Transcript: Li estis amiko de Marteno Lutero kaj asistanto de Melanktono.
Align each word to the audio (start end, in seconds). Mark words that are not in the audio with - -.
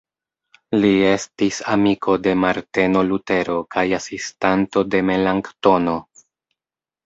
Li 0.77 0.93
estis 1.09 1.59
amiko 1.73 2.15
de 2.29 2.33
Marteno 2.45 3.05
Lutero 3.11 3.61
kaj 3.77 3.87
asistanto 4.01 4.87
de 4.93 5.07
Melanktono. 5.15 5.99